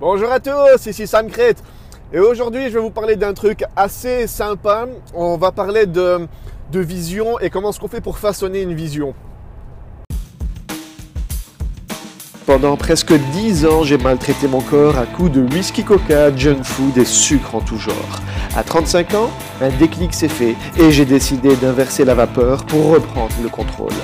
Bonjour 0.00 0.32
à 0.32 0.40
tous, 0.40 0.86
ici 0.86 1.06
Sam 1.06 1.28
Crête. 1.28 1.62
Et 2.12 2.18
aujourd'hui, 2.18 2.64
je 2.64 2.70
vais 2.70 2.80
vous 2.80 2.90
parler 2.90 3.14
d'un 3.14 3.32
truc 3.32 3.62
assez 3.76 4.26
sympa. 4.26 4.86
On 5.14 5.36
va 5.36 5.52
parler 5.52 5.86
de, 5.86 6.26
vision 6.72 7.38
et 7.38 7.48
comment 7.48 7.70
est-ce 7.70 7.78
qu'on 7.78 7.86
fait 7.86 8.00
pour 8.00 8.18
façonner 8.18 8.62
une 8.62 8.74
vision. 8.74 9.14
Pendant 12.44 12.76
presque 12.76 13.12
10 13.12 13.66
ans, 13.66 13.84
j'ai 13.84 13.96
maltraité 13.96 14.48
mon 14.48 14.60
corps 14.60 14.98
à 14.98 15.06
coups 15.06 15.30
de 15.30 15.42
whisky 15.42 15.84
coca, 15.84 16.34
junk 16.34 16.64
food 16.64 16.98
et 16.98 17.04
sucre 17.04 17.54
en 17.54 17.60
tout 17.60 17.78
genre. 17.78 18.20
À 18.56 18.64
35 18.64 19.14
ans, 19.14 19.30
un 19.62 19.70
déclic 19.78 20.12
s'est 20.12 20.26
fait 20.26 20.56
et 20.76 20.90
j'ai 20.90 21.04
décidé 21.04 21.54
d'inverser 21.54 22.04
la 22.04 22.16
vapeur 22.16 22.66
pour 22.66 22.90
reprendre 22.90 23.34
le 23.40 23.48
contrôle. 23.48 23.94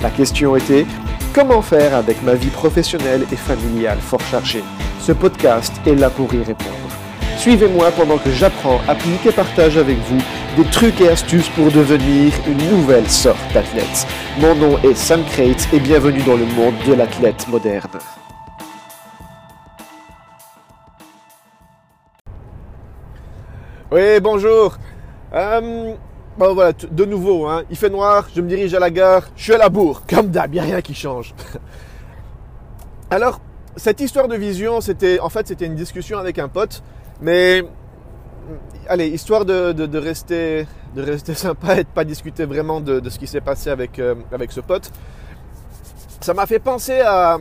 La 0.00 0.08
question 0.08 0.56
était 0.56 0.86
comment 1.34 1.60
faire 1.60 1.94
avec 1.94 2.22
ma 2.22 2.34
vie 2.34 2.50
professionnelle 2.50 3.26
et 3.30 3.36
familiale 3.36 3.98
fort 4.00 4.22
chargée? 4.22 4.64
Ce 5.06 5.12
podcast 5.12 5.70
est 5.86 5.96
là 5.96 6.08
pour 6.08 6.32
y 6.32 6.42
répondre. 6.42 6.88
Suivez-moi 7.36 7.90
pendant 7.90 8.16
que 8.16 8.30
j'apprends, 8.30 8.80
applique 8.88 9.26
et 9.26 9.32
partage 9.32 9.76
avec 9.76 9.98
vous 9.98 10.18
des 10.56 10.64
trucs 10.70 10.98
et 11.02 11.10
astuces 11.10 11.50
pour 11.50 11.70
devenir 11.70 12.32
une 12.48 12.70
nouvelle 12.70 13.06
sorte 13.10 13.52
d'athlète. 13.52 14.06
Mon 14.40 14.54
nom 14.54 14.78
est 14.78 14.94
Sam 14.94 15.22
Crate 15.24 15.68
et 15.74 15.78
bienvenue 15.78 16.22
dans 16.22 16.38
le 16.38 16.46
monde 16.46 16.72
de 16.86 16.94
l'athlète 16.94 17.46
moderne. 17.48 17.98
Oui, 23.92 24.20
bonjour. 24.22 24.78
Euh, 25.34 25.92
bon 26.38 26.54
voilà, 26.54 26.72
de 26.72 27.04
nouveau, 27.04 27.46
hein, 27.46 27.64
il 27.68 27.76
fait 27.76 27.90
noir, 27.90 28.26
je 28.34 28.40
me 28.40 28.48
dirige 28.48 28.72
à 28.72 28.78
la 28.78 28.88
gare, 28.88 29.24
je 29.36 29.42
suis 29.42 29.52
à 29.52 29.58
la 29.58 29.68
bourre, 29.68 30.00
comme 30.08 30.28
d'hab, 30.28 30.54
il 30.54 30.60
a 30.60 30.62
rien 30.62 30.80
qui 30.80 30.94
change. 30.94 31.34
Alors, 33.10 33.38
cette 33.76 34.00
histoire 34.00 34.28
de 34.28 34.36
vision, 34.36 34.80
c'était 34.80 35.18
en 35.20 35.28
fait 35.28 35.48
c'était 35.48 35.66
une 35.66 35.74
discussion 35.74 36.18
avec 36.18 36.38
un 36.38 36.48
pote, 36.48 36.82
mais 37.20 37.64
allez, 38.88 39.08
histoire 39.08 39.44
de, 39.44 39.98
rester, 39.98 40.66
de 40.94 41.02
rester 41.02 41.34
sympa 41.46 41.80
et 41.80 41.84
de 41.84 41.88
pas 41.88 42.04
discuter 42.04 42.44
vraiment 42.44 42.80
de, 42.80 43.08
ce 43.08 43.18
qui 43.18 43.26
s'est 43.26 43.40
passé 43.40 43.70
avec, 43.70 43.98
euh, 43.98 44.14
avec 44.32 44.52
ce 44.52 44.60
pote, 44.60 44.90
ça 46.20 46.34
m'a 46.34 46.46
fait 46.46 46.58
penser 46.58 47.00
à, 47.00 47.38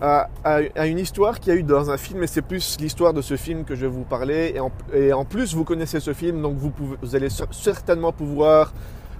à, 0.00 0.86
une 0.86 0.98
histoire 0.98 1.40
qu'il 1.40 1.52
y 1.52 1.56
a 1.56 1.58
eu 1.58 1.62
dans 1.62 1.90
un 1.90 1.96
film, 1.96 2.22
et 2.22 2.26
c'est 2.26 2.42
plus 2.42 2.78
l'histoire 2.80 3.12
de 3.12 3.22
ce 3.22 3.36
film 3.36 3.64
que 3.64 3.74
je 3.74 3.82
vais 3.82 3.92
vous 3.92 4.04
parler. 4.04 4.52
Et 4.54 4.60
en, 4.60 4.70
et 4.94 5.12
en 5.12 5.24
plus, 5.24 5.54
vous 5.54 5.64
connaissez 5.64 6.00
ce 6.00 6.14
film, 6.14 6.40
donc 6.40 6.56
vous, 6.56 7.16
allez 7.16 7.28
certainement 7.50 8.12
pouvoir 8.12 8.72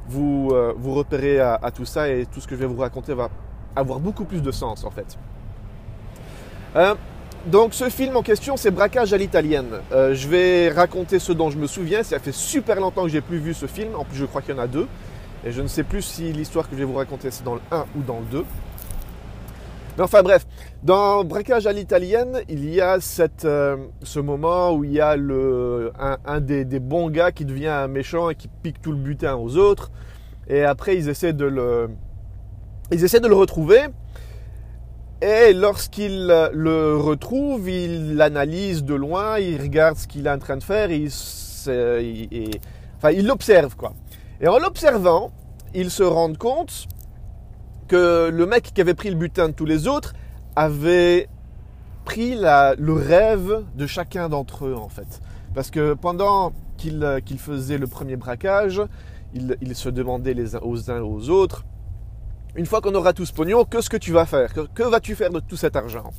vous, 0.08 0.50
euh, 0.52 0.72
vous 0.76 0.94
repérer 0.94 1.40
à, 1.40 1.70
tout 1.74 1.84
ça, 1.84 2.08
et 2.08 2.26
tout 2.26 2.40
ce 2.40 2.46
que 2.46 2.54
je 2.54 2.60
vais 2.60 2.66
vous 2.66 2.80
raconter 2.80 3.14
va 3.14 3.28
avoir 3.76 4.00
beaucoup 4.00 4.24
plus 4.24 4.42
de 4.42 4.50
sens 4.50 4.84
en 4.84 4.90
fait. 4.90 5.18
Euh, 6.78 6.94
donc 7.46 7.74
ce 7.74 7.88
film 7.88 8.16
en 8.16 8.22
question, 8.22 8.56
c'est 8.56 8.70
Braquage 8.70 9.12
à 9.12 9.16
l'italienne. 9.16 9.80
Euh, 9.92 10.14
je 10.14 10.28
vais 10.28 10.70
raconter 10.70 11.18
ce 11.18 11.32
dont 11.32 11.50
je 11.50 11.58
me 11.58 11.66
souviens. 11.66 12.02
Ça 12.02 12.18
fait 12.18 12.32
super 12.32 12.80
longtemps 12.80 13.02
que 13.02 13.08
j'ai 13.08 13.20
plus 13.20 13.38
vu 13.38 13.52
ce 13.52 13.66
film. 13.66 13.94
En 13.96 14.04
plus, 14.04 14.16
je 14.16 14.24
crois 14.24 14.42
qu'il 14.42 14.54
y 14.54 14.58
en 14.58 14.62
a 14.62 14.66
deux. 14.66 14.86
Et 15.44 15.52
je 15.52 15.60
ne 15.60 15.68
sais 15.68 15.82
plus 15.82 16.02
si 16.02 16.32
l'histoire 16.32 16.68
que 16.68 16.74
je 16.74 16.80
vais 16.80 16.84
vous 16.84 16.94
raconter, 16.94 17.30
c'est 17.30 17.44
dans 17.44 17.54
le 17.54 17.60
1 17.70 17.84
ou 17.96 18.02
dans 18.02 18.20
le 18.20 18.26
2. 18.26 18.44
Mais 19.96 20.04
enfin 20.04 20.22
bref, 20.22 20.46
dans 20.84 21.24
Braquage 21.24 21.66
à 21.66 21.72
l'italienne, 21.72 22.40
il 22.48 22.72
y 22.72 22.80
a 22.80 23.00
cette, 23.00 23.44
euh, 23.44 23.76
ce 24.02 24.20
moment 24.20 24.72
où 24.72 24.84
il 24.84 24.92
y 24.92 25.00
a 25.00 25.16
le, 25.16 25.92
un, 26.24 26.40
des, 26.40 26.64
bons 26.78 27.10
gars 27.10 27.32
qui 27.32 27.44
devient 27.44 27.66
un 27.66 27.88
méchant 27.88 28.30
et 28.30 28.36
qui 28.36 28.48
pique 28.62 28.80
tout 28.80 28.92
le 28.92 28.98
butin 28.98 29.34
aux 29.34 29.56
autres. 29.56 29.90
Et 30.46 30.62
après, 30.62 30.96
ils 30.96 31.08
essaient 31.08 31.32
de 31.32 31.46
le, 31.46 31.90
ils 32.92 33.02
essaient 33.02 33.20
de 33.20 33.26
le 33.26 33.34
retrouver. 33.34 33.86
Et 35.20 35.52
lorsqu'il 35.52 36.26
le 36.26 36.96
retrouve, 36.96 37.68
il 37.68 38.14
l'analyse 38.14 38.84
de 38.84 38.94
loin, 38.94 39.38
il 39.40 39.60
regarde 39.60 39.96
ce 39.96 40.06
qu'il 40.06 40.28
est 40.28 40.30
en 40.30 40.38
train 40.38 40.56
de 40.56 40.62
faire, 40.62 40.92
il, 40.92 41.08
enfin, 42.96 43.10
il 43.10 43.26
l'observe 43.26 43.74
quoi. 43.74 43.94
Et 44.40 44.46
en 44.46 44.58
l'observant, 44.58 45.32
il 45.74 45.90
se 45.90 46.04
rend 46.04 46.32
compte 46.34 46.86
que 47.88 48.30
le 48.32 48.46
mec 48.46 48.70
qui 48.72 48.80
avait 48.80 48.94
pris 48.94 49.10
le 49.10 49.16
butin 49.16 49.48
de 49.48 49.54
tous 49.54 49.64
les 49.64 49.88
autres 49.88 50.12
avait 50.54 51.28
pris 52.04 52.36
le 52.36 52.92
rêve 52.92 53.64
de 53.74 53.86
chacun 53.88 54.28
d'entre 54.28 54.66
eux 54.66 54.76
en 54.76 54.88
fait. 54.88 55.20
Parce 55.52 55.72
que 55.72 55.94
pendant 55.94 56.52
qu'il 56.76 57.38
faisait 57.38 57.78
le 57.78 57.88
premier 57.88 58.14
braquage, 58.14 58.80
il, 59.34 59.56
il 59.60 59.74
se 59.74 59.88
demandait 59.88 60.34
les 60.34 60.54
uns 60.54 60.60
aux 60.62 60.92
uns 60.92 61.00
aux 61.00 61.28
autres 61.28 61.64
une 62.58 62.66
fois 62.66 62.80
qu'on 62.80 62.94
aura 62.96 63.12
tout 63.12 63.24
ce 63.24 63.32
pognon, 63.32 63.64
qu'est-ce 63.64 63.88
que 63.88 63.96
tu 63.96 64.12
vas 64.12 64.26
faire 64.26 64.50
Que, 64.74 64.82
vas-tu 64.82 65.14
faire 65.14 65.30
de 65.30 65.38
tout 65.38 65.56
cet 65.56 65.76
argent? 65.76 66.10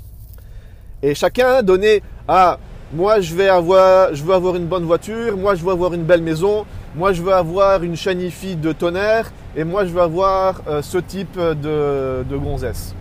Et 1.04 1.14
chacun 1.14 1.62
donnait 1.64 2.02
Ah, 2.30 2.58
moi 2.94 3.20
je 3.20 3.36
vais 3.36 3.50
avoir, 3.50 4.16
je 4.16 4.24
veux 4.24 4.34
avoir 4.34 4.56
une 4.56 4.66
bonne 4.66 4.86
voiture, 4.86 5.36
moi 5.36 5.56
je 5.56 5.64
veux 5.66 5.72
avoir 5.72 5.94
une 5.94 6.04
belle 6.04 6.22
maison, 6.22 6.66
moi 6.96 7.12
je 7.12 7.22
veux 7.22 7.34
avoir 7.34 7.84
une 7.84 7.98
chanifie 7.98 8.56
de 8.56 8.72
tonnerre, 8.72 9.32
et 9.58 9.66
moi 9.66 9.84
je 9.84 9.92
veux 9.92 10.02
avoir 10.02 10.62
euh, 10.68 10.82
ce 10.82 10.98
type 10.98 11.38
de, 11.38 12.24
de 12.24 12.38
gonzesse. 12.38 12.96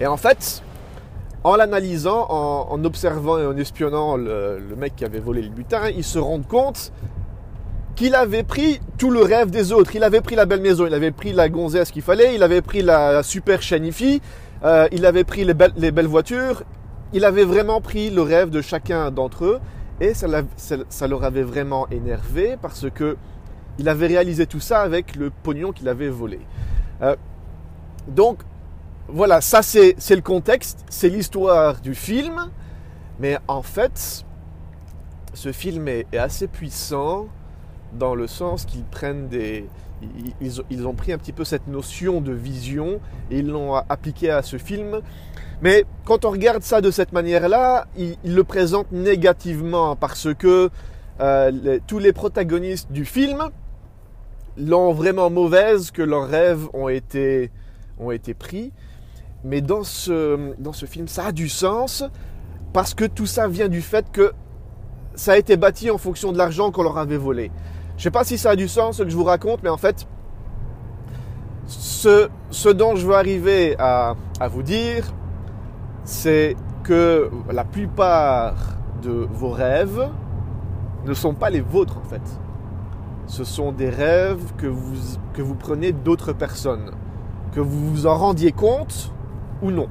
Et 0.00 0.06
en 0.06 0.16
fait, 0.16 0.62
en 1.44 1.54
l'analysant, 1.54 2.26
en, 2.30 2.82
observant 2.84 3.38
et 3.38 3.46
en 3.46 3.56
espionnant 3.58 4.16
le, 4.16 4.58
le, 4.58 4.74
mec 4.74 4.96
qui 4.96 5.04
avait 5.04 5.20
volé 5.20 5.42
le 5.42 5.50
butin, 5.50 5.90
ils 5.94 6.02
se 6.02 6.18
rendent 6.18 6.48
compte 6.48 6.92
qu'il 7.96 8.14
avait 8.14 8.42
pris 8.42 8.78
tout 8.98 9.10
le 9.10 9.22
rêve 9.22 9.50
des 9.50 9.72
autres. 9.72 9.96
Il 9.96 10.04
avait 10.04 10.20
pris 10.20 10.36
la 10.36 10.44
belle 10.44 10.60
maison, 10.60 10.86
il 10.86 10.94
avait 10.94 11.10
pris 11.10 11.32
la 11.32 11.48
gonzesse 11.48 11.90
qu'il 11.90 12.02
fallait, 12.02 12.34
il 12.34 12.42
avait 12.42 12.62
pris 12.62 12.82
la 12.82 13.22
super 13.22 13.62
chanifie, 13.62 14.20
euh, 14.62 14.86
il 14.92 15.04
avait 15.06 15.24
pris 15.24 15.44
les 15.44 15.54
belles, 15.54 16.06
voitures. 16.06 16.62
Il 17.12 17.24
avait 17.24 17.44
vraiment 17.44 17.80
pris 17.80 18.10
le 18.10 18.22
rêve 18.22 18.50
de 18.50 18.60
chacun 18.60 19.10
d'entre 19.10 19.44
eux 19.44 19.60
et 20.00 20.12
ça, 20.12 20.26
ça, 20.56 21.08
leur 21.08 21.24
avait 21.24 21.42
vraiment 21.42 21.88
énervé 21.88 22.56
parce 22.60 22.86
que 22.90 23.16
il 23.78 23.88
avait 23.88 24.08
réalisé 24.08 24.46
tout 24.46 24.60
ça 24.60 24.80
avec 24.80 25.16
le 25.16 25.30
pognon 25.30 25.72
qu'il 25.72 25.88
avait 25.88 26.08
volé. 26.08 26.40
Euh, 27.02 27.14
donc 28.08 28.40
voilà, 29.08 29.40
ça 29.40 29.62
c'est 29.62 29.94
le 30.10 30.20
contexte, 30.20 30.84
c'est 30.90 31.08
l'histoire 31.08 31.80
du 31.80 31.94
film, 31.94 32.50
mais 33.20 33.38
en 33.46 33.62
fait, 33.62 34.24
ce 35.32 35.52
film 35.52 35.86
est 35.88 36.16
assez 36.16 36.48
puissant 36.48 37.28
dans 37.98 38.14
le 38.14 38.26
sens 38.26 38.64
qu'ils 38.64 38.84
prennent 38.84 39.28
des... 39.28 39.66
Ils, 40.42 40.86
ont 40.86 40.92
pris 40.92 41.12
un 41.12 41.18
petit 41.18 41.32
peu 41.32 41.44
cette 41.44 41.68
notion 41.68 42.20
de 42.20 42.32
vision 42.32 43.00
et 43.30 43.38
ils 43.38 43.46
l'ont 43.46 43.74
appliqué 43.74 44.30
à 44.30 44.42
ce 44.42 44.58
film. 44.58 45.00
Mais 45.62 45.86
quand 46.04 46.26
on 46.26 46.30
regarde 46.30 46.62
ça 46.62 46.82
de 46.82 46.90
cette 46.90 47.12
manière-là, 47.12 47.86
ils, 47.96 48.16
le 48.24 48.44
présentent 48.44 48.92
négativement 48.92 49.96
parce 49.96 50.34
que 50.34 50.68
euh, 51.20 51.78
tous 51.86 51.98
les 51.98 52.12
protagonistes 52.12 52.92
du 52.92 53.06
film 53.06 53.42
l'ont 54.58 54.92
vraiment 54.92 55.30
mauvaise, 55.30 55.90
que 55.90 56.02
leurs 56.02 56.28
rêves 56.28 56.68
ont 56.74 56.90
été, 56.90 57.50
ont 57.98 58.10
été 58.10 58.34
pris. 58.34 58.72
Mais 59.44 59.62
dans 59.62 59.82
dans 60.58 60.72
ce 60.72 60.86
film, 60.86 61.08
ça 61.08 61.26
a 61.26 61.32
du 61.32 61.48
sens 61.48 62.04
parce 62.74 62.92
que 62.92 63.06
tout 63.06 63.26
ça 63.26 63.48
vient 63.48 63.68
du 63.68 63.80
fait 63.80 64.10
que 64.12 64.32
ça 65.14 65.32
a 65.32 65.38
été 65.38 65.56
bâti 65.56 65.90
en 65.90 65.98
fonction 65.98 66.32
de 66.32 66.38
l'argent 66.38 66.70
qu'on 66.70 66.82
leur 66.82 66.98
avait 66.98 67.16
volé. 67.16 67.50
Je 67.96 68.02
sais 68.02 68.10
pas 68.10 68.24
si 68.24 68.38
ça 68.38 68.50
a 68.50 68.56
du 68.56 68.68
sens 68.68 68.98
ce 68.98 69.02
que 69.02 69.08
je 69.08 69.16
vous 69.16 69.24
raconte, 69.24 69.62
mais 69.62 69.70
en 69.70 69.76
fait, 69.76 70.06
ce, 71.66 72.28
dont 72.72 72.96
je 72.96 73.06
veux 73.06 73.14
arriver 73.14 73.76
à, 73.78 74.14
à 74.38 74.48
vous 74.48 74.62
dire, 74.62 75.12
c'est 76.04 76.56
que 76.84 77.30
la 77.50 77.64
plupart 77.64 78.54
de 79.02 79.26
vos 79.30 79.50
rêves 79.50 80.08
ne 81.04 81.14
sont 81.14 81.34
pas 81.34 81.50
les 81.50 81.60
vôtres 81.60 81.98
en 81.98 82.08
fait. 82.08 82.22
Ce 83.26 83.44
sont 83.44 83.72
des 83.72 83.90
rêves 83.90 84.52
que 84.56 84.66
vous, 84.66 84.94
que 85.32 85.42
vous 85.42 85.54
prenez 85.54 85.92
d'autres 85.92 86.32
personnes, 86.32 86.92
que 87.52 87.60
vous 87.60 87.90
vous 87.90 88.06
en 88.06 88.16
rendiez 88.16 88.52
compte 88.52 89.12
ou 89.62 89.70
non. 89.70 89.88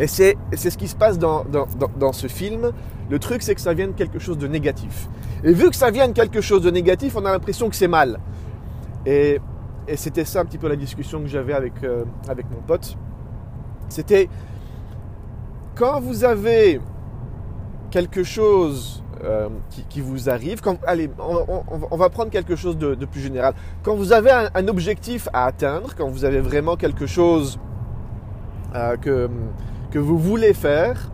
Et 0.00 0.06
c'est 0.06 0.36
ce 0.54 0.78
qui 0.78 0.88
se 0.88 0.96
passe 0.96 1.18
dans, 1.18 1.44
dans, 1.44 1.66
dans, 1.98 2.12
ce 2.14 2.26
film. 2.26 2.72
Le 3.10 3.18
truc, 3.18 3.42
c'est 3.42 3.54
que 3.54 3.60
ça 3.60 3.74
vient 3.74 3.88
de 3.88 3.92
quelque 3.92 4.18
chose 4.18 4.38
de 4.38 4.46
négatif. 4.46 5.08
Et 5.44 5.52
vu 5.52 5.68
que 5.68 5.76
ça 5.76 5.90
vient 5.90 6.08
de 6.08 6.14
quelque 6.14 6.40
chose 6.40 6.62
de 6.62 6.70
négatif, 6.70 7.16
on 7.16 7.24
a 7.26 7.30
l'impression 7.30 7.68
que 7.68 7.76
c'est 7.76 7.86
mal. 7.86 8.18
Et, 9.04 9.38
et 9.86 9.96
c'était 9.96 10.24
ça 10.24 10.40
un 10.40 10.46
petit 10.46 10.56
peu 10.56 10.68
la 10.68 10.76
discussion 10.76 11.20
que 11.20 11.26
j'avais 11.26 11.52
avec, 11.52 11.84
euh, 11.84 12.04
avec 12.28 12.46
mon 12.50 12.62
pote. 12.62 12.96
C'était 13.90 14.30
quand 15.74 16.00
vous 16.00 16.24
avez 16.24 16.80
quelque 17.90 18.22
chose 18.22 19.02
euh, 19.22 19.50
qui, 19.68 19.84
qui, 19.84 20.00
vous 20.00 20.30
arrive, 20.30 20.62
allez, 20.86 21.10
on, 21.18 21.96
va 21.98 22.08
prendre 22.08 22.30
quelque 22.30 22.56
chose 22.56 22.78
de, 22.78 22.94
plus 23.04 23.20
général. 23.20 23.52
Quand 23.82 23.96
vous 23.96 24.14
avez 24.14 24.30
un, 24.30 24.48
un, 24.54 24.68
objectif 24.68 25.28
à 25.34 25.44
atteindre, 25.44 25.94
quand 25.94 26.08
vous 26.08 26.24
avez 26.24 26.40
vraiment 26.40 26.76
quelque 26.76 27.06
chose 27.06 27.58
euh, 28.74 28.96
que 28.96 29.28
que 29.90 29.98
vous 29.98 30.18
voulez 30.18 30.54
faire, 30.54 31.10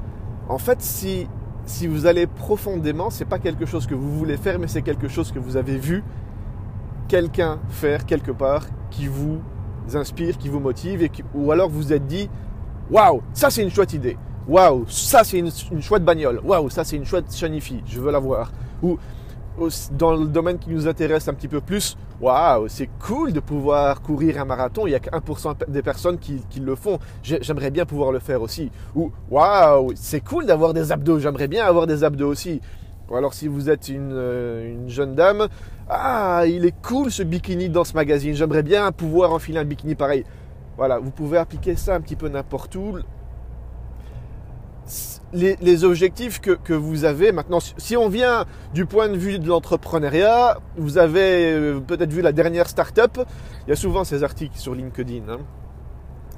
en 0.49 0.59
fait, 0.59 0.81
si, 0.83 1.27
si 1.65 1.87
vous 1.87 2.07
allez 2.07 2.27
profondément, 2.27 3.11
c'est 3.11 3.25
pas 3.25 3.39
quelque 3.39 3.67
chose 3.67 3.87
que 3.87 3.95
vous 3.95 4.17
voulez 4.17 4.37
faire, 4.37 4.59
mais 4.59 4.69
c'est 4.69 4.83
quelque 4.83 5.09
chose 5.09 5.33
que 5.33 5.39
vous 5.39 5.57
avez 5.57 5.77
vu 5.77 6.05
quelqu'un 7.09 7.59
faire 7.69 8.05
quelque 8.05 8.33
part 8.33 8.67
qui 8.91 9.07
vous 9.07 9.41
inspire, 9.95 10.39
qui 10.39 10.49
vous 10.49 10.61
motive, 10.61 11.03
et 11.03 11.11
ou 11.35 11.53
alors 11.53 11.69
vous 11.69 11.93
êtes 11.93 12.07
dit, 12.07 12.29
waouh, 12.91 13.23
ça 13.33 13.51
c'est 13.51 13.63
une 13.63 13.71
chouette 13.71 13.93
idée. 13.93 14.17
waouh, 14.49 14.85
ça 14.89 15.25
c'est 15.25 15.39
une, 15.39 15.51
chouette 15.81 16.05
bagnole, 16.05 16.41
waouh, 16.45 16.71
ça 16.71 16.85
c'est 16.85 16.97
une 16.97 17.05
chouette 17.05 17.35
Shanifi, 17.35 17.83
je 17.87 18.01
veux 18.01 18.11
la 18.11 18.19
voir. 18.19 18.53
Dans 19.93 20.15
le 20.15 20.27
domaine 20.27 20.59
qui 20.59 20.71
nous 20.71 20.87
intéresse 20.87 21.29
un 21.29 21.35
petit 21.35 21.49
peu 21.49 21.61
plus, 21.61 21.97
waouh, 22.21 22.69
c'est 22.69 22.89
cool 23.01 23.33
de 23.33 23.41
pouvoir 23.41 24.03
courir 24.03 24.41
un 24.41 24.45
marathon. 24.45 24.87
Il 24.87 24.91
n'y 24.91 24.97
a 24.97 25.01
que 25.01 25.11
1% 25.11 25.69
des 25.69 25.83
personnes 25.83 26.19
qui, 26.19 26.43
le 26.61 26.75
font. 26.75 26.99
J'aimerais 27.23 27.71
bien 27.71 27.87
pouvoir 27.87 28.13
le 28.13 28.19
faire 28.19 28.43
aussi. 28.43 28.71
Ou 28.95 29.11
waouh, 29.31 29.93
c'est 29.95 30.21
cool 30.21 30.47
d'avoir 30.47 30.75
des 30.75 30.93
abdos. 30.93 31.19
J'aimerais 31.19 31.49
bien 31.49 31.65
avoir 31.65 31.87
des 31.87 32.05
abdos 32.05 32.29
aussi. 32.29 32.61
Ou 33.09 33.17
alors 33.17 33.35
si 33.35 33.47
vous 33.47 33.71
êtes 33.71 33.89
une, 33.89 34.11
euh, 34.13 34.73
une, 34.73 34.89
jeune 34.89 35.15
dame, 35.15 35.47
ah, 35.89 36.43
il 36.47 36.65
est 36.65 36.75
cool 36.83 37.13
ce 37.13 37.23
bikini 37.23 37.69
dans 37.69 37.85
ce 37.85 37.95
magazine. 37.95 38.35
J'aimerais 38.35 38.65
bien 38.65 38.91
pouvoir 38.91 39.33
enfiler 39.33 39.59
un 39.59 39.65
bikini 39.65 39.95
pareil. 39.95 40.25
Voilà, 40.77 40.99
vous 40.99 41.11
pouvez 41.11 41.39
appliquer 41.39 41.77
ça 41.77 41.95
un 41.95 42.01
petit 42.01 42.17
peu 42.17 42.29
n'importe 42.29 42.75
où 42.75 42.99
les, 45.33 45.85
objectifs 45.85 46.41
que, 46.41 46.73
vous 46.73 47.05
avez 47.05 47.33
maintenant, 47.33 47.59
si 47.61 47.97
on 47.97 48.09
vient 48.09 48.45
du 48.75 48.87
point 48.87 49.09
de 49.09 49.17
vue 49.17 49.39
de 49.39 49.49
l'entrepreneuriat, 49.49 50.59
vous 50.77 50.99
avez 50.99 51.53
euh, 51.53 51.81
peut-être 51.81 52.13
vu 52.13 52.23
la 52.23 52.33
dernière 52.33 52.69
startup. 52.69 53.21
Il 53.67 53.71
y 53.71 53.73
a 53.73 53.77
souvent 53.77 54.05
ces 54.05 54.23
articles 54.23 54.59
sur 54.59 54.75
LinkedIn. 54.75 55.29
Hein. 55.29 55.39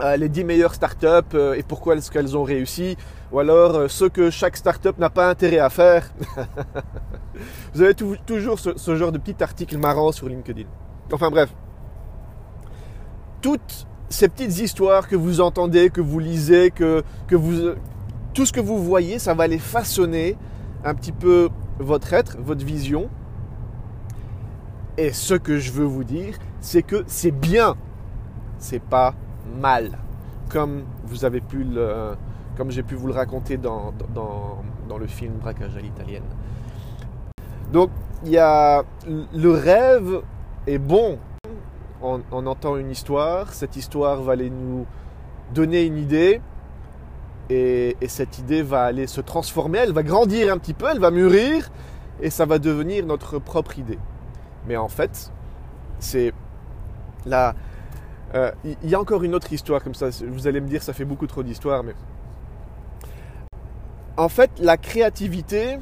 Euh, 0.01 0.17
les 0.17 0.29
10 0.29 0.45
meilleures 0.45 0.75
startups 0.75 1.35
euh, 1.35 1.55
et 1.55 1.63
pourquoi 1.63 1.97
est-ce 1.97 2.11
qu'elles 2.11 2.37
ont 2.37 2.45
réussi, 2.45 2.97
ou 3.33 3.41
alors 3.41 3.91
ce 3.91 4.05
que 4.05 4.31
chaque 4.31 4.57
startup 4.57 4.97
n'a 4.99 5.11
pas 5.11 5.29
intérêt 5.29 5.59
à 5.59 5.71
faire. 5.71 6.09
vous 7.75 7.83
avez 7.83 7.95
toujours 7.95 8.59
ce, 8.61 8.97
genre 8.97 9.13
de 9.13 9.19
petit 9.19 9.43
article 9.43 9.77
marrant 9.77 10.13
sur 10.13 10.29
LinkedIn. 10.29 10.69
Enfin 11.13 11.31
bref, 11.31 11.53
toutes 13.43 13.87
ces 14.09 14.29
petites 14.29 14.59
histoires 14.59 15.09
que 15.09 15.17
vous 15.17 15.41
entendez, 15.41 15.91
que 15.91 16.01
vous 16.01 16.19
lisez, 16.19 16.71
que, 16.71 17.03
que 17.27 17.37
vous 17.37 17.75
tout 18.39 18.47
ce 18.47 18.53
que 18.53 18.61
vous 18.61 18.79
voyez, 18.79 19.19
ça 19.19 19.35
va 19.35 19.43
aller 19.43 19.59
façonner 19.59 20.37
un 20.85 20.95
petit 20.95 21.11
peu 21.11 21.49
votre 21.81 22.13
être, 22.13 22.37
votre 22.39 22.65
vision. 22.65 23.09
Et 24.97 25.13
ce 25.13 25.35
que 25.35 25.59
je 25.59 25.73
veux 25.73 25.85
vous 25.85 26.05
dire, 26.05 26.39
c'est 26.61 26.85
que 26.85 27.03
c'est 27.09 27.33
bien, 27.33 27.75
c'est 28.61 28.81
pas 28.81 29.17
mal, 29.61 29.99
comme 30.51 30.85
vous 31.03 31.25
avez 31.25 31.41
pu 31.41 31.67
j'ai 32.69 32.85
pu 32.85 32.95
vous 32.95 33.09
le 33.09 33.13
raconter 33.13 33.57
dans, 33.57 33.93
le 34.97 35.07
film 35.09 35.33
Braquage 35.41 35.77
à 35.77 35.81
l'italienne. 35.81 36.23
Donc, 37.73 37.91
il 38.25 38.31
y 38.31 38.37
le 38.37 39.51
rêve 39.51 40.23
est 40.69 40.79
bon. 40.79 41.19
On, 42.01 42.21
on 42.31 42.47
entend 42.47 42.77
une 42.77 42.93
histoire, 42.93 43.53
cette 43.53 43.75
histoire 43.75 44.23
va 44.23 44.35
aller 44.35 44.51
nous 44.51 44.87
donner 45.53 45.85
une 45.85 45.99
idée, 45.99 46.41
et, 47.51 47.97
cette 48.07 48.39
idée 48.39 48.63
va 48.63 48.85
aller 48.85 49.07
se 49.07 49.21
transformer, 49.21 49.79
elle 49.79 49.93
va 49.93 50.03
grandir 50.03 50.53
un 50.53 50.59
petit 50.59 50.75
peu, 50.75 50.87
elle 50.91 51.01
va 51.01 51.11
mûrir, 51.11 51.71
et 52.21 52.31
ça 52.31 52.47
va 52.47 52.59
devenir 52.59 53.07
notre 53.07 53.39
propre 53.39 53.79
idée. 53.79 53.99
Mais 54.67 54.77
en 54.77 54.89
fait, 54.89 55.33
c'est 55.99 56.33
là. 57.27 57.55
Euh, 58.35 58.53
il 58.65 58.91
y 58.91 58.95
a 58.95 59.01
encore 59.01 59.23
une 59.23 59.35
autre 59.35 59.53
histoire 59.53 59.83
comme 59.83 59.95
ça. 59.95 60.09
Vous 60.27 60.47
allez 60.47 60.61
me 60.61 60.69
dire, 60.69 60.83
ça 60.83 60.93
fait 60.93 61.07
beaucoup 61.07 61.27
trop 61.27 61.43
d'histoires, 61.43 61.83
mais 61.83 61.95
en 64.19 64.29
fait, 64.29 64.51
la 64.59 64.77
créativité, 64.77 65.79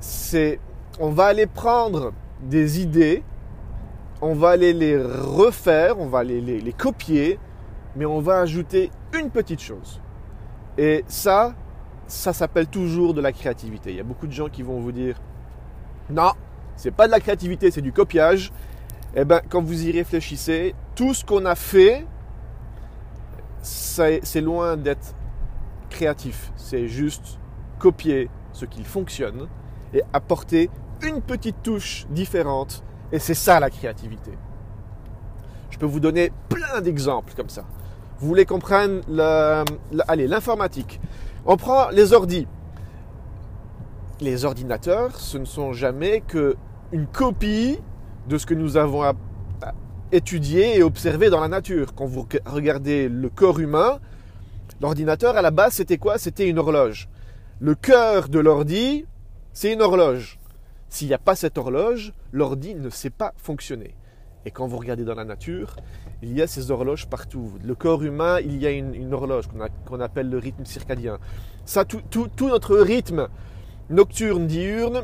c'est 0.00 0.60
on 1.00 1.10
va 1.10 1.26
aller 1.26 1.46
prendre 1.46 2.12
des 2.42 2.80
idées, 2.80 3.22
on 4.20 4.34
va 4.34 4.50
aller 4.50 4.72
les 4.72 5.00
refaire, 5.00 5.98
on 5.98 6.08
va 6.08 6.18
aller 6.18 6.40
les 6.40 6.72
copier, 6.72 7.38
mais 7.96 8.04
on 8.04 8.20
va 8.20 8.40
ajouter 8.40 8.90
une 9.14 9.30
petite 9.30 9.60
chose. 9.60 10.00
Et 10.78 11.04
ça, 11.08 11.54
ça 12.06 12.32
s'appelle 12.32 12.68
toujours 12.68 13.12
de 13.12 13.20
la 13.20 13.32
créativité. 13.32 13.90
Il 13.90 13.96
y 13.96 14.00
a 14.00 14.04
beaucoup 14.04 14.28
de 14.28 14.32
gens 14.32 14.48
qui 14.48 14.62
vont 14.62 14.80
vous 14.80 14.92
dire 14.92 15.20
non, 16.08 16.32
c'est 16.76 16.92
pas 16.92 17.06
de 17.06 17.12
la 17.12 17.20
créativité, 17.20 17.70
c'est 17.70 17.82
du 17.82 17.92
copiage. 17.92 18.52
Eh 19.14 19.24
bien, 19.24 19.40
quand 19.48 19.60
vous 19.60 19.86
y 19.86 19.90
réfléchissez, 19.90 20.74
tout 20.94 21.12
ce 21.12 21.24
qu'on 21.24 21.44
a 21.44 21.56
fait, 21.56 22.06
c'est 23.60 24.40
loin 24.40 24.76
d'être 24.76 25.14
créatif. 25.90 26.52
C'est 26.56 26.86
juste 26.86 27.38
copier 27.78 28.30
ce 28.52 28.64
qui 28.64 28.84
fonctionne 28.84 29.48
et 29.92 30.02
apporter 30.12 30.70
une 31.02 31.20
petite 31.20 31.62
touche 31.62 32.06
différente. 32.10 32.84
Et 33.10 33.18
c'est 33.18 33.34
ça 33.34 33.58
la 33.58 33.70
créativité. 33.70 34.32
Je 35.70 35.78
peux 35.78 35.86
vous 35.86 36.00
donner 36.00 36.30
plein 36.48 36.80
d'exemples 36.80 37.34
comme 37.34 37.48
ça. 37.48 37.64
Vous 38.20 38.26
voulez 38.26 38.46
qu'on 38.46 38.58
prenne 38.58 39.02
l'informatique. 39.08 41.00
On 41.46 41.56
prend 41.56 41.88
les 41.90 42.12
ordis. 42.12 42.46
Les 44.20 44.44
ordinateurs, 44.44 45.18
ce 45.20 45.38
ne 45.38 45.44
sont 45.44 45.72
jamais 45.72 46.22
qu'une 46.26 47.06
copie 47.12 47.78
de 48.28 48.36
ce 48.36 48.44
que 48.46 48.54
nous 48.54 48.76
avons 48.76 49.04
étudié 50.10 50.76
et 50.76 50.82
observé 50.82 51.30
dans 51.30 51.40
la 51.40 51.48
nature. 51.48 51.94
Quand 51.94 52.06
vous 52.06 52.26
regardez 52.44 53.08
le 53.08 53.28
corps 53.28 53.60
humain, 53.60 54.00
l'ordinateur 54.80 55.36
à 55.36 55.42
la 55.42 55.52
base 55.52 55.74
c'était 55.74 55.98
quoi? 55.98 56.18
C'était 56.18 56.48
une 56.48 56.58
horloge. 56.58 57.08
Le 57.60 57.76
cœur 57.76 58.28
de 58.28 58.40
l'ordi, 58.40 59.06
c'est 59.52 59.72
une 59.72 59.82
horloge. 59.82 60.40
S'il 60.88 61.08
n'y 61.08 61.14
a 61.14 61.18
pas 61.18 61.36
cette 61.36 61.58
horloge, 61.58 62.12
l'ordi 62.32 62.74
ne 62.74 62.90
sait 62.90 63.10
pas 63.10 63.32
fonctionner. 63.36 63.94
Et 64.44 64.50
quand 64.50 64.66
vous 64.66 64.78
regardez 64.78 65.04
dans 65.04 65.14
la 65.14 65.24
nature, 65.24 65.76
il 66.22 66.32
y 66.32 66.42
a 66.42 66.46
ces 66.46 66.70
horloges 66.70 67.06
partout. 67.06 67.52
Le 67.62 67.74
corps 67.74 68.02
humain, 68.02 68.38
il 68.40 68.56
y 68.62 68.66
a 68.66 68.70
une, 68.70 69.12
horloge 69.12 69.46
qu'on 69.86 70.00
appelle 70.00 70.30
le 70.30 70.38
rythme 70.38 70.64
circadien. 70.64 71.18
Ça, 71.64 71.84
tout, 71.84 72.02
notre 72.40 72.76
rythme 72.76 73.28
nocturne, 73.90 74.46
diurne, 74.46 75.02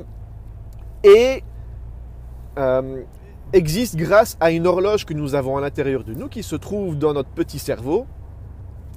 euh, 2.59 3.03
existe 3.53 3.97
grâce 3.97 4.37
à 4.41 4.51
une 4.51 4.67
horloge 4.67 5.05
que 5.05 5.15
nous 5.15 5.35
avons 5.35 5.57
à 5.57 5.61
l'intérieur 5.61 6.05
de 6.05 6.15
nous, 6.15 6.29
qui 6.29 6.43
se 6.43 6.57
trouve 6.57 6.97
dans 6.97 7.13
notre 7.13 7.31
petit 7.31 7.59
cerveau. 7.59 8.07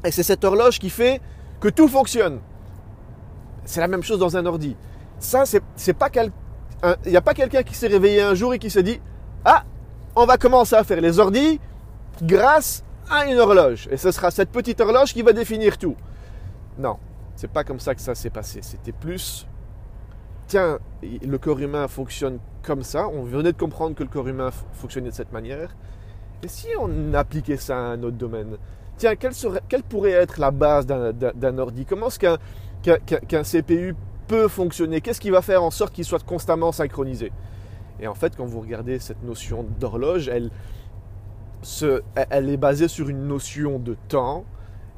Et 0.06 0.12
c'est 0.12 0.24
cette 0.24 0.44
horloge 0.44 0.80
qui 0.80 0.90
fait 0.90 1.22
que 1.60 1.68
tout 1.68 1.88
fonctionne. 1.88 2.40
C'est 3.66 3.82
la 3.82 3.88
même 3.88 4.04
chose 4.04 4.20
dans 4.20 4.38
un 4.38 4.46
ordi. 4.46 4.76
Ça, 5.20 5.44
c'est 5.46 5.94
pas 5.94 6.10
il 7.06 7.12
n'y 7.12 7.18
a 7.18 7.22
pas 7.22 7.34
quelqu'un 7.34 7.64
qui 7.64 7.76
s'est 7.76 7.88
réveillé 7.88 8.22
un 8.22 8.36
jour 8.36 8.54
et 8.54 8.60
qui 8.60 8.70
s'est 8.70 8.84
dit 8.84 9.02
Ah, 9.44 9.64
on 10.18 10.26
va 10.26 10.38
commencer 10.38 10.76
à 10.76 10.84
faire 10.84 11.00
les 11.00 11.20
ordis 11.20 11.60
grâce 12.24 12.84
à 13.10 13.28
une 13.28 13.38
horloge. 13.38 13.88
Et 13.92 13.98
ce 13.98 14.12
sera 14.12 14.32
cette 14.32 14.50
petite 14.50 14.82
horloge 14.82 15.14
qui 15.14 15.22
va 15.22 15.32
définir 15.32 15.78
tout. 15.78 15.96
Non, 16.80 16.98
c'est 17.36 17.52
pas 17.52 17.64
comme 17.64 17.80
ça 17.80 17.94
que 17.94 18.02
ça 18.02 18.16
s'est 18.16 18.32
passé. 18.32 18.60
C'était 18.64 18.92
plus, 18.92 19.48
tiens, 20.48 20.80
le 21.04 21.38
corps 21.38 21.60
humain 21.60 21.88
fonctionne 21.88 22.40
comme 22.64 22.82
ça. 22.82 23.08
On 23.08 23.24
venait 23.24 23.54
de 23.54 23.58
comprendre 23.58 23.96
que 23.96 24.02
le 24.02 24.10
corps 24.10 24.28
humain 24.28 24.50
fonctionnait 24.74 25.10
de 25.10 25.14
cette 25.14 25.32
manière. 25.32 25.76
Et 26.42 26.48
si 26.48 26.68
on 26.80 27.14
appliquait 27.14 27.58
ça 27.58 27.78
à 27.78 27.82
un 27.82 28.02
autre 28.02 28.18
domaine? 28.18 28.58
Tiens, 28.98 29.16
quelle, 29.16 29.36
serait, 29.36 29.62
quelle 29.70 29.84
pourrait 29.84 30.12
être 30.12 30.40
la 30.40 30.50
base 30.50 30.88
d'un 30.88 31.58
ordi? 31.60 31.86
Comment 31.86 32.08
est-ce 32.08 32.18
qu'un 32.20 33.44
CPU 33.44 33.96
peut 34.28 34.48
fonctionner? 34.48 35.00
Qu'est-ce 35.00 35.22
qui 35.22 35.30
va 35.30 35.44
faire 35.44 35.62
en 35.64 35.70
sorte 35.70 35.94
qu'il 35.94 36.06
soit 36.06 36.24
constamment 36.26 36.72
synchronisé? 36.72 37.32
Et 38.00 38.08
en 38.08 38.16
fait, 38.16 38.36
quand 38.36 38.46
vous 38.46 38.60
regardez 38.60 39.00
cette 39.00 39.24
notion 39.24 39.66
d'horloge, 39.80 40.28
elle, 40.28 40.52
elle 42.30 42.50
est 42.50 42.58
basée 42.58 42.88
sur 42.88 43.10
une 43.10 43.28
notion 43.28 43.80
de 43.80 43.96
temps. 44.08 44.46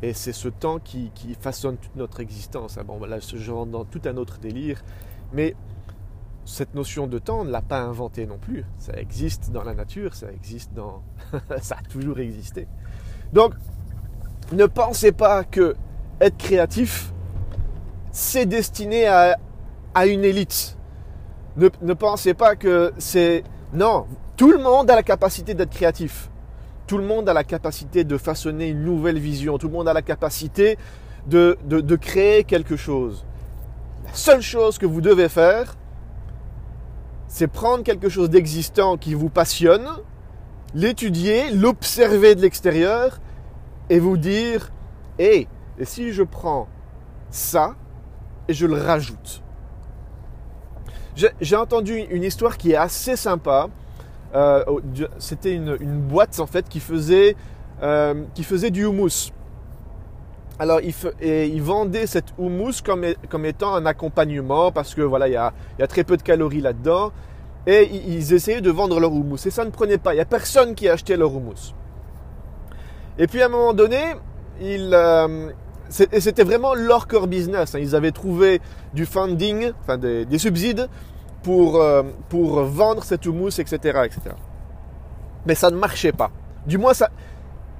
Et 0.01 0.13
c'est 0.13 0.33
ce 0.33 0.47
temps 0.47 0.79
qui, 0.79 1.11
façonne 1.39 1.77
toute 1.77 1.95
notre 1.95 2.19
existence. 2.19 2.77
Ah 2.77 2.83
bon, 2.83 3.03
là, 3.05 3.19
je 3.19 3.51
rentre 3.51 3.71
dans 3.71 3.85
tout 3.85 4.01
un 4.05 4.17
autre 4.17 4.39
délire. 4.39 4.81
Mais 5.33 5.55
cette 6.45 6.73
notion 6.73 7.07
de 7.07 7.19
temps, 7.19 7.41
on 7.41 7.45
ne 7.45 7.51
l'a 7.51 7.61
pas 7.61 7.81
inventée 7.81 8.25
non 8.25 8.37
plus. 8.37 8.65
Ça 8.77 8.93
existe 8.93 9.51
dans 9.51 9.63
la 9.63 9.73
nature, 9.73 10.15
ça 10.15 10.31
existe 10.31 10.73
dans... 10.73 11.03
ça 11.61 11.77
a 11.77 11.83
toujours 11.83 12.19
existé. 12.19 12.67
Donc, 13.33 13.53
ne 14.51 14.65
pensez 14.65 15.11
pas 15.11 15.43
que 15.43 15.75
être 16.19 16.37
créatif, 16.37 17.13
c'est 18.11 18.45
destiné 18.45 19.05
à, 19.05 19.37
à 19.93 20.07
une 20.07 20.23
élite. 20.23 20.78
Ne, 21.59 21.93
pensez 21.93 22.33
pas 22.33 22.55
que 22.55 22.93
c'est... 22.97 23.43
Non, 23.73 24.05
tout 24.37 24.51
le 24.51 24.59
monde 24.59 24.89
a 24.89 24.95
la 24.95 25.03
capacité 25.03 25.53
d'être 25.53 25.71
créatif. 25.71 26.29
Tout 26.87 26.97
le 26.97 27.03
monde 27.03 27.27
a 27.27 27.33
la 27.33 27.43
capacité 27.43 28.03
de 28.03 28.17
façonner 28.17 28.69
une 28.69 28.83
nouvelle 28.83 29.19
vision. 29.19 29.57
Tout 29.57 29.67
le 29.67 29.73
monde 29.73 29.89
a 29.89 29.93
la 29.93 30.01
capacité 30.01 30.77
de, 31.27 31.57
de 31.65 31.95
créer 31.95 32.45
quelque 32.45 32.77
chose. 32.77 33.25
La 34.05 34.13
seule 34.13 34.41
chose 34.41 34.77
que 34.77 34.85
vous 34.85 35.01
devez 35.01 35.27
faire, 35.27 35.75
c'est 37.27 37.47
prendre 37.47 37.83
quelque 37.83 38.09
chose 38.09 38.29
d'existant 38.29 38.97
qui 38.97 39.13
vous 39.13 39.29
passionne, 39.29 39.87
l'étudier, 40.73 41.51
l'observer 41.51 42.35
de 42.35 42.41
l'extérieur 42.41 43.19
et 43.89 43.99
vous 43.99 44.17
dire, 44.17 44.71
hé, 45.19 45.47
et 45.77 45.85
si 45.85 46.11
je 46.11 46.23
prends 46.23 46.67
ça 47.29 47.75
et 48.47 48.53
je 48.53 48.65
le 48.65 48.75
rajoute? 48.75 49.43
J'ai 51.15 51.55
entendu 51.55 51.97
une 52.09 52.23
histoire 52.23 52.57
qui 52.57 52.71
est 52.71 52.75
assez 52.77 53.15
sympa. 53.15 53.67
Euh, 54.35 54.63
C'était 55.17 55.53
une, 55.53 55.75
boîte 56.01 56.39
en 56.39 56.45
fait 56.45 56.67
qui 56.69 56.79
faisait, 56.79 57.35
euh, 57.81 58.23
qui 58.35 58.43
faisait 58.43 58.71
du 58.71 58.85
houmous. 58.85 59.31
Alors, 60.59 60.81
il, 60.81 60.93
et 61.21 61.47
il 61.47 61.61
vendait 61.61 62.05
cette 62.05 62.33
houmous 62.37 62.81
comme, 62.83 63.05
étant 63.45 63.75
un 63.75 63.85
accompagnement 63.85 64.71
parce 64.71 64.93
que 64.93 65.01
voilà, 65.01 65.27
il 65.27 65.33
y 65.33 65.37
a, 65.37 65.53
il 65.77 65.81
y 65.81 65.83
a 65.83 65.87
très 65.87 66.03
peu 66.03 66.17
de 66.17 66.21
calories 66.21 66.61
là-dedans. 66.61 67.11
Et 67.67 67.89
ils 68.07 68.33
essayaient 68.33 68.61
de 68.61 68.71
vendre 68.71 68.99
leur 68.99 69.11
houmous. 69.11 69.45
Et 69.45 69.51
ça 69.51 69.63
ne 69.63 69.69
prenait 69.69 69.97
pas. 69.97 70.13
Il 70.13 70.17
n'y 70.17 70.21
a 70.21 70.25
personne 70.25 70.75
qui 70.75 70.89
achetait 70.89 71.17
leur 71.17 71.33
houmous. 71.33 71.73
Et 73.17 73.27
puis 73.27 73.41
à 73.41 73.45
un 73.47 73.49
moment 73.49 73.73
donné, 73.73 74.15
ils, 74.61 74.91
euh, 74.93 75.49
c'était 75.89 76.43
vraiment 76.43 76.73
leur 76.73 77.07
core 77.07 77.27
business. 77.27 77.75
Hein. 77.75 77.79
Ils 77.79 77.95
avaient 77.95 78.11
trouvé 78.11 78.61
du 78.93 79.05
funding, 79.05 79.71
enfin 79.81 79.97
des, 79.97 80.25
des 80.25 80.37
subsides 80.37 80.87
pour, 81.43 81.81
euh, 81.81 82.03
pour 82.29 82.61
vendre 82.63 83.03
cette 83.03 83.25
houmous, 83.25 83.59
etc., 83.59 83.75
etc. 84.05 84.35
Mais 85.45 85.55
ça 85.55 85.71
ne 85.71 85.77
marchait 85.77 86.11
pas. 86.11 86.31
Du 86.67 86.77
moins, 86.77 86.93
ça, 86.93 87.09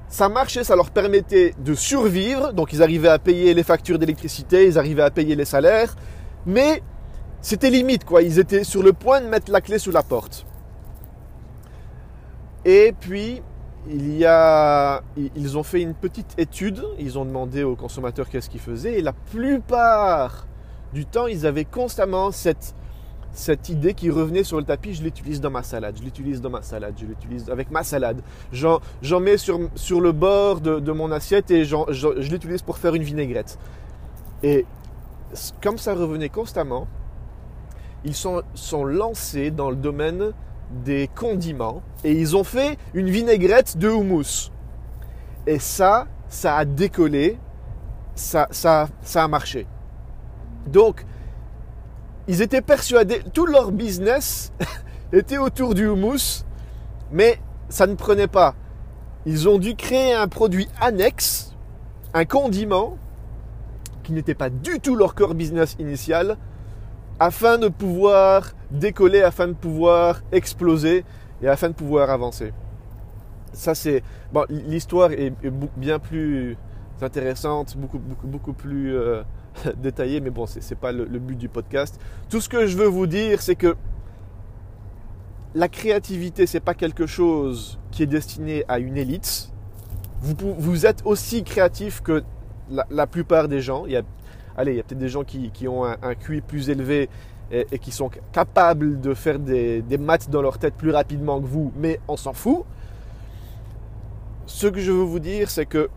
ça 0.08 0.28
marchait, 0.28 0.64
ça 0.64 0.76
leur 0.76 0.90
permettait 0.90 1.54
de 1.58 1.74
survivre. 1.74 2.52
Donc 2.52 2.72
ils 2.72 2.82
arrivaient 2.82 3.08
à 3.08 3.18
payer 3.18 3.54
les 3.54 3.62
factures 3.62 3.98
d'électricité, 3.98 4.66
ils 4.66 4.78
arrivaient 4.78 5.02
à 5.02 5.10
payer 5.10 5.36
les 5.36 5.44
salaires. 5.44 5.94
Mais 6.46 6.82
c'était 7.42 7.70
limite, 7.70 8.04
quoi. 8.04 8.22
Ils 8.22 8.38
étaient 8.38 8.64
sur 8.64 8.82
le 8.82 8.92
point 8.92 9.20
de 9.20 9.26
mettre 9.26 9.50
la 9.52 9.60
clé 9.60 9.78
sous 9.78 9.90
la 9.92 10.02
porte. 10.02 10.46
Et 12.64 12.94
puis, 12.98 13.42
il 13.88 14.16
y 14.16 14.26
a, 14.26 15.02
ils 15.16 15.56
ont 15.56 15.62
fait 15.62 15.80
une 15.80 15.94
petite 15.94 16.38
étude. 16.38 16.82
Ils 16.98 17.18
ont 17.18 17.24
demandé 17.24 17.62
aux 17.62 17.76
consommateurs 17.76 18.28
qu'est-ce 18.28 18.50
qu'ils 18.50 18.60
faisaient. 18.60 18.98
Et 18.98 19.02
la 19.02 19.12
plupart 19.12 20.46
du 20.92 21.06
temps, 21.06 21.26
ils 21.26 21.46
avaient 21.46 21.64
constamment 21.64 22.30
cette, 22.30 22.74
cette 23.32 23.68
idée 23.68 23.94
qui 23.94 24.10
revenait 24.10 24.44
sur 24.44 24.58
le 24.58 24.64
tapis, 24.64 24.94
je 24.94 25.02
l'utilise 25.02 25.40
dans 25.40 25.50
ma 25.50 25.62
salade, 25.62 25.96
je 25.98 26.02
l'utilise 26.02 26.40
dans 26.40 26.50
ma 26.50 26.62
salade, 26.62 26.94
je 26.98 27.06
l'utilise 27.06 27.48
avec 27.48 27.70
ma 27.70 27.82
salade. 27.82 28.22
J'en, 28.52 28.80
mets 29.20 29.36
sur, 29.36 29.60
sur, 29.76 30.00
le 30.00 30.12
bord 30.12 30.60
de, 30.60 30.92
mon 30.92 31.10
assiette 31.12 31.50
et 31.50 31.64
je 31.64 32.30
l'utilise 32.30 32.62
pour 32.62 32.78
faire 32.78 32.94
une 32.94 33.02
vinaigrette. 33.02 33.58
Et 34.42 34.66
comme 35.62 35.78
ça 35.78 35.94
revenait 35.94 36.28
constamment, 36.28 36.88
ils 38.04 38.14
sont, 38.14 38.42
sont 38.54 38.84
lancés 38.84 39.50
dans 39.50 39.70
le 39.70 39.76
domaine 39.76 40.32
des 40.70 41.08
condiments 41.08 41.82
et 42.04 42.12
ils 42.12 42.36
ont 42.36 42.44
fait 42.44 42.78
une 42.94 43.10
vinaigrette 43.10 43.76
de 43.76 43.88
houmous. 43.88 44.50
Et 45.46 45.58
ça, 45.58 46.06
ça 46.28 46.56
a 46.56 46.64
décollé, 46.64 47.38
ça, 48.14 48.46
ça, 48.50 48.88
ça 49.02 49.24
a 49.24 49.28
marché. 49.28 49.66
Donc, 50.66 51.04
ils 52.28 52.42
étaient 52.42 52.62
persuadés, 52.62 53.22
tout 53.32 53.46
leur 53.46 53.72
business 53.72 54.52
était 55.12 55.38
autour 55.38 55.74
du 55.74 55.86
houmous, 55.86 56.44
mais 57.10 57.40
ça 57.68 57.86
ne 57.86 57.94
prenait 57.94 58.28
pas. 58.28 58.54
Ils 59.26 59.48
ont 59.48 59.58
dû 59.58 59.74
créer 59.74 60.14
un 60.14 60.28
produit 60.28 60.68
annexe, 60.80 61.54
un 62.14 62.24
condiment, 62.24 62.96
qui 64.02 64.12
n'était 64.12 64.34
pas 64.34 64.50
du 64.50 64.80
tout 64.80 64.96
leur 64.96 65.14
core 65.14 65.34
business 65.34 65.76
initial, 65.78 66.36
afin 67.20 67.58
de 67.58 67.68
pouvoir 67.68 68.52
décoller, 68.70 69.20
afin 69.20 69.46
de 69.48 69.52
pouvoir 69.52 70.22
exploser 70.32 71.04
et 71.42 71.48
afin 71.48 71.68
de 71.68 71.74
pouvoir 71.74 72.08
avancer. 72.08 72.52
Ça 73.52 73.74
c'est 73.74 74.02
bon, 74.32 74.46
l'histoire 74.48 75.12
est, 75.12 75.32
bien 75.76 75.98
plus 75.98 76.56
intéressante, 77.02 77.76
beaucoup 77.76 77.98
beaucoup 77.98 78.26
beaucoup 78.26 78.52
plus 78.54 78.96
euh, 78.96 79.22
détaillé, 79.76 80.20
mais 80.20 80.30
bon, 80.30 80.46
ce 80.46 80.58
n'est 80.58 80.80
pas 80.80 80.92
le, 80.92 81.04
but 81.18 81.36
du 81.36 81.48
podcast. 81.48 82.00
Tout 82.30 82.40
ce 82.40 82.48
que 82.48 82.66
je 82.66 82.76
veux 82.76 82.86
vous 82.86 83.06
dire, 83.06 83.42
c'est 83.42 83.54
que 83.56 83.76
la 85.54 85.68
créativité, 85.68 86.46
c'est 86.46 86.60
pas 86.60 86.74
quelque 86.74 87.06
chose 87.06 87.78
qui 87.90 88.02
est 88.02 88.06
destiné 88.06 88.64
à 88.68 88.78
une 88.78 88.96
élite. 88.96 89.50
Vous, 90.20 90.54
vous 90.58 90.86
êtes 90.86 91.02
aussi 91.04 91.42
créatif 91.42 92.02
que 92.02 92.22
la, 92.90 93.06
plupart 93.06 93.48
des 93.48 93.60
gens. 93.60 93.84
Il 93.86 93.92
y 93.92 93.96
a, 93.96 94.02
allez, 94.56 94.72
il 94.72 94.76
y 94.76 94.80
a 94.80 94.82
peut-être 94.82 94.98
des 94.98 95.08
gens 95.08 95.24
qui, 95.24 95.68
ont 95.68 95.84
un, 95.84 96.14
QI 96.14 96.40
plus 96.40 96.70
élevé 96.70 97.08
et, 97.50 97.78
qui 97.78 97.90
sont 97.90 98.10
capables 98.32 99.00
de 99.00 99.14
faire 99.14 99.38
des, 99.38 99.82
des 99.82 99.98
maths 99.98 100.30
dans 100.30 100.42
leur 100.42 100.58
tête 100.58 100.74
plus 100.74 100.90
rapidement 100.90 101.40
que 101.40 101.46
vous, 101.46 101.72
mais 101.76 102.00
on 102.08 102.16
s'en 102.16 102.32
fout. 102.32 102.64
Ce 104.46 104.66
que 104.66 104.80
je 104.80 104.92
veux 104.92 105.02
vous 105.02 105.20
dire, 105.20 105.50
c'est 105.50 105.66
que 105.66 105.88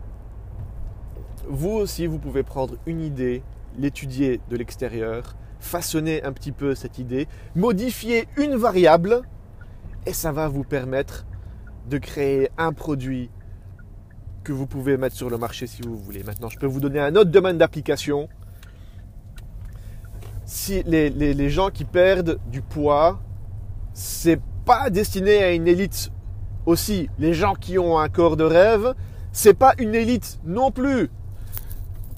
vous 1.48 1.70
aussi, 1.70 2.06
vous 2.06 2.18
pouvez 2.18 2.42
prendre 2.42 2.76
une 2.86 3.00
idée, 3.00 3.42
l'étudier 3.78 4.40
de 4.48 4.56
l'extérieur, 4.56 5.34
façonner 5.60 6.22
un 6.22 6.32
petit 6.32 6.52
peu 6.52 6.74
cette 6.74 6.98
idée, 6.98 7.26
modifier 7.54 8.28
une 8.36 8.54
variable, 8.54 9.22
et 10.06 10.12
ça 10.12 10.32
va 10.32 10.48
vous 10.48 10.64
permettre 10.64 11.26
de 11.88 11.98
créer 11.98 12.48
un 12.58 12.72
produit 12.72 13.30
que 14.42 14.52
vous 14.52 14.66
pouvez 14.66 14.96
mettre 14.96 15.16
sur 15.16 15.30
le 15.30 15.38
marché 15.38 15.66
si 15.66 15.82
vous 15.82 15.96
voulez. 15.96 16.22
Maintenant, 16.22 16.48
je 16.48 16.58
peux 16.58 16.66
vous 16.66 16.80
donner 16.80 17.00
un 17.00 17.16
autre 17.16 17.30
domaine 17.30 17.58
d'application. 17.58 18.28
Si 20.46 20.82
les, 20.84 21.10
les, 21.10 21.50
gens 21.50 21.70
qui 21.70 21.84
perdent 21.84 22.38
du 22.50 22.60
poids, 22.60 23.20
c'est 23.92 24.40
pas 24.66 24.90
destiné 24.90 25.42
à 25.42 25.52
une 25.52 25.66
élite 25.66 26.10
aussi. 26.66 27.08
Les 27.18 27.32
gens 27.32 27.54
qui 27.54 27.78
ont 27.78 27.98
un 27.98 28.08
corps 28.08 28.36
de 28.36 28.44
rêve, 28.44 28.94
c'est 29.32 29.54
pas 29.54 29.74
une 29.78 29.94
élite 29.94 30.38
non 30.44 30.70
plus 30.70 31.10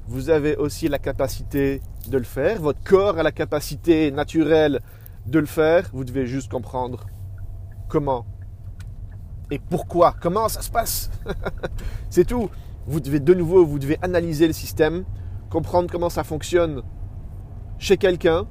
vous 0.08 0.30
avez 0.30 0.56
aussi 0.56 0.88
la 0.88 0.98
capacité 0.98 1.80
de 2.08 2.18
le 2.18 2.24
faire. 2.24 2.60
Votre 2.60 2.82
corps 2.82 3.18
a 3.18 3.22
la 3.22 3.32
capacité 3.32 4.10
naturelle 4.10 4.80
de 5.26 5.38
le 5.38 5.46
faire. 5.46 5.88
Vous 5.92 6.04
devez 6.04 6.26
juste 6.26 6.50
comprendre 6.50 7.06
comment 7.88 8.24
et 9.50 9.58
pourquoi, 9.58 10.14
comment 10.20 10.48
ça 10.48 10.62
se 10.62 10.70
passe. 10.70 11.10
C'est 12.10 12.24
tout. 12.24 12.50
Vous 12.86 13.00
devez 13.00 13.20
de 13.20 13.34
nouveau, 13.34 13.64
vous 13.64 13.78
devez 13.78 13.98
analyser 14.02 14.46
le 14.46 14.52
système, 14.52 15.04
comprendre 15.50 15.90
comment 15.90 16.10
ça 16.10 16.24
fonctionne 16.24 16.82
chez 17.78 17.96
quelqu'un 17.96 18.46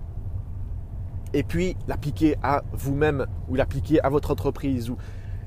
et 1.34 1.44
puis 1.44 1.76
l'appliquer 1.88 2.38
à 2.44 2.64
vous-même 2.72 3.26
ou 3.50 3.56
l'appliquer 3.56 4.02
à 4.02 4.10
votre 4.10 4.32
entreprise. 4.32 4.92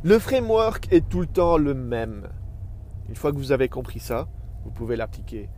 Le 0.03 0.19
framework 0.19 0.93
est 0.93 1.09
tout 1.09 1.21
le 1.21 1.27
temps 1.27 1.57
le 1.57 1.75
même. 1.75 2.29
Une 3.09 3.17
fois 3.17 3.33
que 3.33 3.37
vous 3.37 3.53
avez 3.53 3.69
compris 3.69 4.01
ça, 4.01 4.29
vous 4.65 4.71
pouvez 4.71 4.97
l'appliquer 4.97 5.49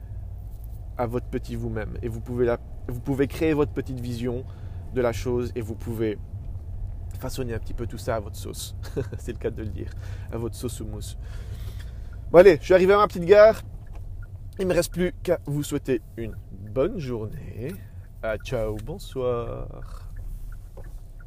à 0.96 1.06
votre 1.06 1.26
petit 1.26 1.56
vous-même. 1.56 1.98
Et 2.02 2.08
vous 2.08 2.20
pouvez, 2.20 2.54
vous 2.88 3.00
pouvez 3.00 3.26
créer 3.26 3.54
votre 3.54 3.72
petite 3.72 3.98
vision 3.98 4.44
de 4.94 5.00
la 5.00 5.12
chose 5.12 5.50
et 5.54 5.60
vous 5.60 5.74
pouvez 5.74 6.18
façonner 7.18 7.54
un 7.54 7.58
petit 7.58 7.74
peu 7.74 7.86
tout 7.86 7.98
ça 7.98 8.16
à 8.16 8.20
votre 8.20 8.36
sauce. 8.36 8.76
C'est 9.18 9.32
le 9.32 9.38
cas 9.38 9.50
de 9.50 9.62
le 9.62 9.68
dire. 9.68 9.90
À 10.32 10.36
votre 10.36 10.54
sauce 10.54 10.80
ou 10.80 10.86
mousse. 10.86 11.18
Bon 12.30 12.38
allez, 12.38 12.58
je 12.60 12.66
suis 12.66 12.74
arrivé 12.74 12.92
à 12.92 12.98
ma 12.98 13.08
petite 13.08 13.24
gare. 13.24 13.62
Il 14.58 14.64
ne 14.66 14.70
me 14.70 14.74
reste 14.74 14.92
plus 14.92 15.12
qu'à 15.22 15.40
vous 15.46 15.62
souhaiter 15.62 16.02
une 16.16 16.36
bonne 16.52 16.98
journée. 16.98 17.74
Ah, 18.22 18.36
ciao, 18.38 18.76
bonsoir. 18.76 20.09